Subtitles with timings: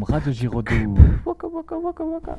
[0.00, 0.94] Jérôme Radio Giraudoux.
[1.26, 2.38] Waka, waka, waka, waka.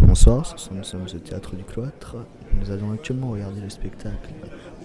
[0.00, 2.16] Bonsoir, nous sommes au théâtre du cloître.
[2.60, 4.34] Nous allons actuellement regarder le spectacle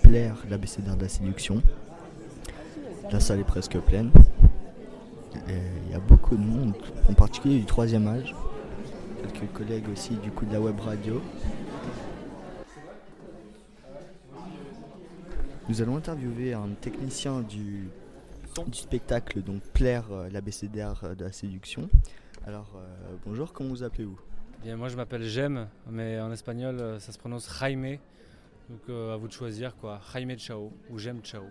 [0.01, 1.61] Plaire, l'abécédaire de la séduction.
[3.11, 4.11] La salle est presque pleine.
[5.49, 6.73] Et Il y a beaucoup de monde,
[7.09, 8.33] en particulier du troisième âge.
[9.21, 11.21] Quelques collègues aussi du coup de la web radio.
[15.67, 17.89] Nous allons interviewer un technicien du,
[18.67, 21.89] du spectacle, donc Plaire, euh, l'abécédaire de la séduction.
[22.45, 24.19] Alors, euh, bonjour, comment vous appelez-vous?
[24.63, 27.97] Bien, moi je m'appelle Jem, mais en espagnol euh, ça se prononce Jaime.
[28.69, 31.43] Donc euh, à vous de choisir quoi, Jaime Chao ou Jem Chao.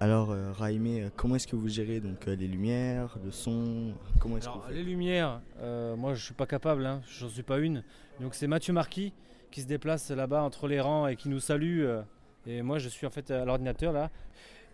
[0.00, 3.94] Alors, euh, Raimé, euh, comment est-ce que vous gérez donc euh, les lumières, le son?
[4.20, 4.76] Comment est-ce que Alors vous faites?
[4.76, 7.84] les lumières, euh, moi je suis pas capable, hein, j'en suis pas une.
[8.20, 9.12] Donc c'est Mathieu Marquis
[9.50, 11.82] qui se déplace là-bas entre les rangs et qui nous salue.
[11.84, 12.02] euh,
[12.46, 14.10] et moi je suis en fait à l'ordinateur là.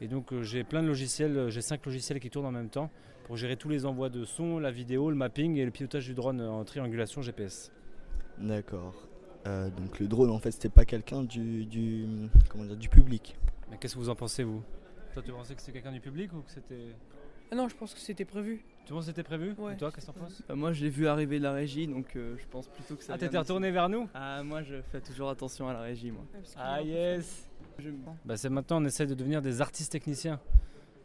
[0.01, 2.71] Et donc euh, j'ai plein de logiciels, euh, j'ai cinq logiciels qui tournent en même
[2.71, 2.91] temps
[3.25, 6.15] pour gérer tous les envois de son, la vidéo, le mapping et le pilotage du
[6.15, 7.71] drone en triangulation GPS.
[8.39, 8.95] D'accord.
[9.47, 12.07] Euh, donc le drone, en fait, c'était pas quelqu'un du, du,
[12.49, 13.37] comment dire, du public.
[13.71, 14.63] Mais qu'est-ce que vous en pensez vous?
[15.13, 16.95] Toi tu pensais que c'était quelqu'un du public ou que c'était...
[17.53, 18.65] Ah non, je pense que c'était prévu.
[18.87, 19.55] Tout le monde c'était prévu?
[19.59, 19.75] Ouais.
[19.75, 20.43] Et toi qu'est-ce que t'en penses?
[20.55, 23.15] Moi, je l'ai vu arriver de la régie, donc euh, je pense plutôt que ça.
[23.15, 24.09] Ah t'étais retourné vers nous?
[24.15, 26.25] Ah, moi, je fais toujours attention à la régie, moi.
[26.57, 27.50] Ah yes
[28.25, 30.41] Bah c'est maintenant on essaie de devenir des artistes techniciens.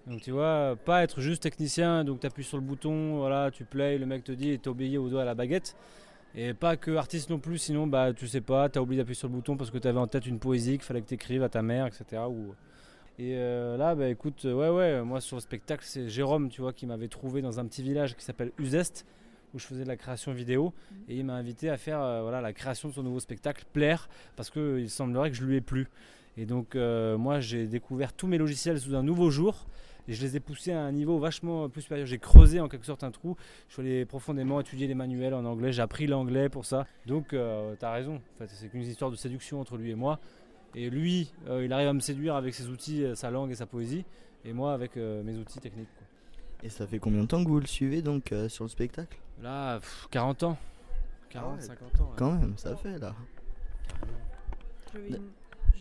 [0.07, 3.65] Donc tu vois, pas être juste technicien, donc tu appuies sur le bouton, voilà, tu
[3.65, 5.75] play, le mec te dit et t'obéis au doigt à la baguette.
[6.35, 9.29] Et pas que artiste non plus, sinon bah tu sais pas, t'as oublié d'appuyer sur
[9.29, 11.61] le bouton parce que t'avais en tête une poésie qu'il fallait que t'écrives à ta
[11.61, 12.23] mère, etc.
[12.29, 12.53] Ou...
[13.17, 16.61] Et euh, là, bah écoute, euh, ouais ouais, moi sur le spectacle, c'est Jérôme, tu
[16.61, 19.05] vois, qui m'avait trouvé dans un petit village qui s'appelle Uzest,
[19.53, 20.73] où je faisais de la création vidéo,
[21.07, 24.09] et il m'a invité à faire euh, voilà, la création de son nouveau spectacle, Plaire,
[24.35, 25.87] parce qu'il semblerait que je lui ai plu.
[26.37, 29.65] Et donc euh, moi j'ai découvert tous mes logiciels sous un nouveau jour
[30.07, 32.05] et je les ai poussés à un niveau vachement plus supérieur.
[32.07, 33.35] J'ai creusé en quelque sorte un trou,
[33.69, 36.85] je suis allé profondément étudier les manuels en anglais, j'ai appris l'anglais pour ça.
[37.05, 40.19] Donc euh, t'as raison, en fait, c'est qu'une histoire de séduction entre lui et moi.
[40.77, 43.55] Et lui, euh, il arrive à me séduire avec ses outils, euh, sa langue et
[43.55, 44.03] sa poésie,
[44.43, 45.87] et moi avec euh, mes outils techniques.
[45.97, 46.05] quoi.
[46.63, 49.17] Et ça fait combien de temps que vous le suivez donc euh, sur le spectacle?
[49.41, 50.57] Là, pff, 40 ans.
[51.29, 51.61] 40, Ah ouais.
[51.61, 52.03] 50 ans.
[52.03, 52.09] ouais.
[52.17, 53.15] Quand même, ça fait là.
[55.07, 55.19] Une,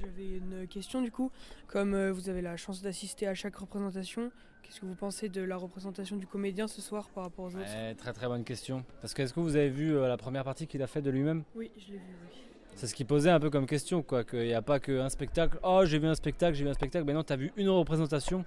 [0.00, 1.30] j'avais une question du coup.
[1.66, 4.30] Comme euh, vous avez la chance d'assister à chaque représentation,
[4.62, 7.76] qu'est-ce que vous pensez de la représentation du comédien ce soir par rapport aux autres?
[7.76, 8.84] Ouais, très très bonne question.
[9.00, 11.10] Parce que est-ce que vous avez vu euh, la première partie qu'il a faite de
[11.10, 11.44] lui-même?
[11.54, 12.38] Oui, je l'ai vu, oui.
[12.76, 14.24] C'est ce qu'il posait un peu comme question, quoi.
[14.24, 15.58] Qu'il n'y a pas qu'un spectacle.
[15.62, 17.04] Oh, j'ai vu un spectacle, j'ai vu un spectacle.
[17.04, 18.44] Ben non, t'as vu une représentation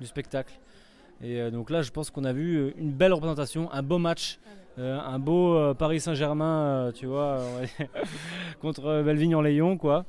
[0.00, 0.60] du spectacle.
[1.20, 4.38] Et euh, donc là, je pense qu'on a vu une belle représentation, un beau match,
[4.78, 7.40] euh, un beau euh, Paris Saint-Germain, euh, tu vois,
[8.60, 10.04] contre Belvigne-en-Layon, quoi.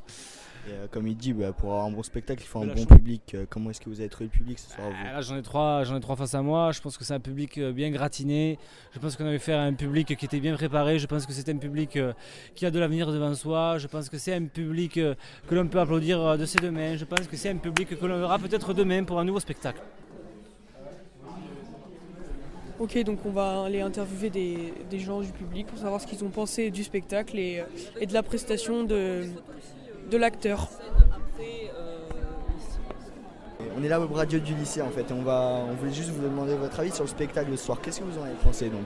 [0.68, 2.86] Et euh, comme il dit, bah, pour avoir un bon spectacle, il faut un bon
[2.86, 3.34] public.
[3.36, 5.38] Euh, comment est-ce que vous avez trouvé le public ce soir vous Ah, là, j'en
[5.38, 6.72] ai trois, j'en ai trois face à moi.
[6.72, 8.58] Je pense que c'est un public euh, bien gratiné.
[8.92, 10.98] Je pense qu'on avait fait un public qui était bien préparé.
[10.98, 12.14] Je pense que c'était un public euh,
[12.56, 13.78] qui a de l'avenir devant soi.
[13.78, 15.14] Je pense que c'est un public euh,
[15.48, 16.96] que l'on peut applaudir euh, de ses deux mains.
[16.96, 19.82] Je pense que c'est un public que l'on verra peut-être demain pour un nouveau spectacle.
[22.80, 26.26] Ok, donc on va aller interviewer des, des gens du public pour savoir ce qu'ils
[26.26, 27.64] ont pensé du spectacle et,
[28.02, 29.28] et de la prestation de,
[30.09, 30.69] de l'acteur.
[33.77, 35.01] On est là au radio du lycée en fait.
[35.09, 37.66] Et on, va, on voulait juste vous demander votre avis sur le spectacle de ce
[37.66, 37.79] soir.
[37.81, 38.85] Qu'est-ce que vous en avez pensé donc?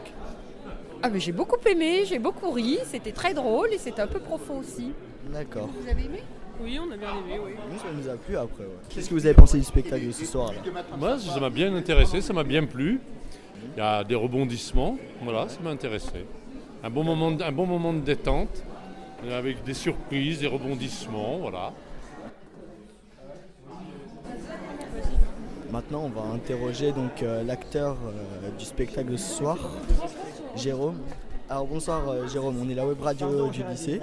[1.03, 4.19] Ah mais j'ai beaucoup aimé, j'ai beaucoup ri, c'était très drôle et c'était un peu
[4.19, 4.91] profond aussi.
[5.31, 5.69] D'accord.
[5.80, 6.24] Vous avez aimé?
[6.62, 7.51] Oui, on a bien aimé, oui.
[7.72, 8.63] Nous, ça nous a plu après.
[8.63, 8.69] ouais.
[8.90, 10.59] Qu'est-ce que vous avez pensé du spectacle de ce soir là?
[10.97, 13.00] Moi, ça m'a bien intéressé, ça m'a bien plu.
[13.75, 16.25] Il y a des rebondissements, voilà, ça m'a intéressé.
[16.84, 18.63] Un bon moment, de- un bon moment de détente,
[19.28, 21.74] avec des surprises, des rebondissements, voilà.
[25.72, 29.57] Maintenant, on va interroger donc euh, l'acteur euh, du spectacle de ce soir,
[30.56, 30.97] Jérôme.
[31.47, 34.02] Alors bonsoir euh, Jérôme, on est la web radio du lycée.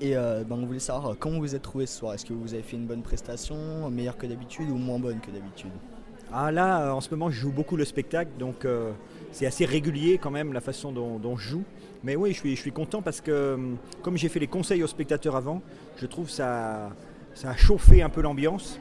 [0.00, 2.14] Et ben, on voulait savoir comment vous vous êtes trouvé ce soir?
[2.14, 5.30] Est-ce que vous avez fait une bonne prestation, meilleure que d'habitude ou moins bonne que
[5.30, 5.70] d'habitude?
[6.32, 8.90] Ah là, euh, en ce moment, je joue beaucoup le spectacle, donc euh,
[9.32, 11.62] c'est assez régulier quand même la façon dont, dont je joue.
[12.02, 14.82] Mais oui, je suis, je suis content parce que hum, comme j'ai fait les conseils
[14.82, 15.62] aux spectateurs avant,
[15.96, 16.90] je trouve ça,
[17.34, 18.78] ça a chauffé un peu l'ambiance.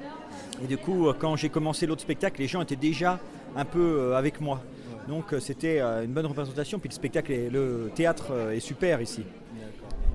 [0.64, 3.20] Et du coup, euh, quand j'ai commencé l'autre spectacle, les gens étaient déjà
[3.56, 4.62] un peu avec moi.
[5.08, 6.80] Donc c'était une bonne représentation.
[6.80, 9.24] Puis le spectacle, est- le théâtre est super ici.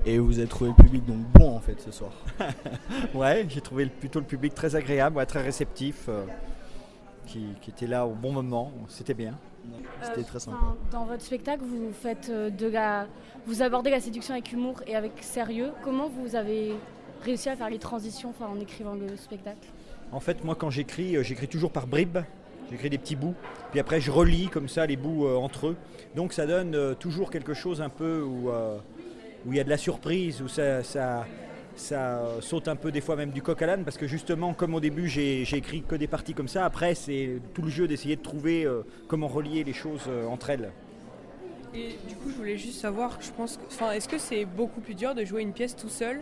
[0.05, 2.11] Et vous avez trouvé le public donc bon en fait ce soir
[3.13, 6.09] Ouais, j'ai trouvé plutôt le public très agréable, très réceptif,
[7.29, 8.71] qui, qui était là au bon moment.
[8.87, 9.35] C'était bien.
[10.01, 10.57] C'était très sympa.
[10.91, 13.07] Dans votre spectacle, vous faites euh, de la,
[13.45, 15.71] vous abordez la séduction avec humour et avec sérieux.
[15.83, 16.73] Comment vous avez
[17.21, 19.67] réussi à faire les transitions enfin, en écrivant le spectacle?
[20.11, 22.19] En fait, moi, quand j'écris, euh, j'écris toujours par bribes.
[22.71, 23.33] J'écris des petits bouts,
[23.71, 25.75] puis après je relis comme ça les bouts euh, entre eux.
[26.15, 28.77] Donc ça donne euh, toujours quelque chose un peu où euh,
[29.47, 31.25] où il y a de la surprise, où ça, ça,
[31.75, 34.73] ça saute un peu des fois même du coq à l'âne, parce que justement, comme
[34.75, 38.15] au début j'ai écrit que des parties comme ça, après c'est tout le jeu d'essayer
[38.15, 40.71] de trouver euh, comment relier les choses euh, entre elles.
[41.73, 44.95] Et du coup, je voulais juste savoir, je pense, enfin, est-ce que c'est beaucoup plus
[44.95, 46.21] dur de jouer une pièce tout seul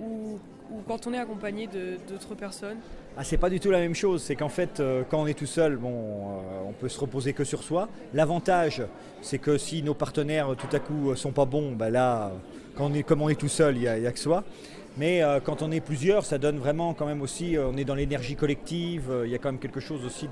[0.00, 0.40] ou,
[0.70, 1.68] ou quand on est accompagné
[2.08, 2.78] d'autres personnes
[3.16, 4.22] Ah, c'est pas du tout la même chose.
[4.22, 7.32] C'est qu'en fait, euh, quand on est tout seul, bon, euh, on peut se reposer
[7.32, 7.88] que sur soi.
[8.14, 8.82] L'avantage,
[9.20, 12.32] c'est que si nos partenaires euh, tout à coup sont pas bons, bah là,
[12.76, 14.44] comme on est tout seul, il n'y a, que soi.
[14.96, 18.34] Mais quand on est plusieurs, ça donne vraiment quand même aussi, on est dans l'énergie
[18.34, 20.28] collective, il y a quand même quelque chose aussi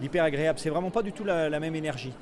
[0.00, 0.58] d'hyper agréable.
[0.58, 2.12] C'est vraiment pas du tout la même énergie.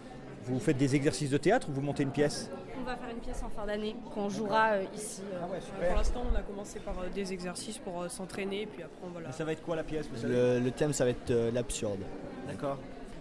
[0.46, 2.50] Vous faites des exercices de théâtre ou vous montez une pièce
[2.80, 5.22] On va faire une pièce en fin d'année qu'on jouera euh, ici.
[5.32, 5.38] euh.
[5.82, 9.10] Euh, Pour l'instant, on a commencé par euh, des exercices pour s'entraîner, puis après on
[9.10, 9.32] va la...
[9.32, 11.50] Ça va être quoi la pièce vous savez Le, le thème, ça va être euh,
[11.50, 11.98] l'absurde.
[12.46, 12.78] D'accord.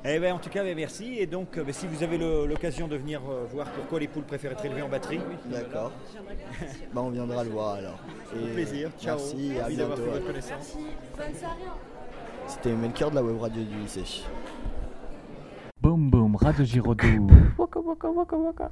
[0.07, 1.15] Eh ben, en tout cas, ben, merci.
[1.17, 4.51] Et donc, ben, si vous avez l'occasion de venir euh, voir pourquoi les poules préfèrent
[4.51, 5.91] être élevées en batterie, D'accord.
[6.93, 7.97] bah, on viendra le voir alors.
[8.35, 8.91] Au plaisir.
[9.01, 9.17] Ciao.
[9.17, 9.95] Merci, à bientôt.
[9.95, 10.75] fait votre connaissance.
[10.77, 10.77] Merci,
[11.17, 11.71] bonne soirée.
[12.47, 14.03] C'était Melchior de la web radio du lycée.
[16.35, 17.27] Boum boum, Radio Giraudoux.
[17.57, 18.71] Waka waka waka waka.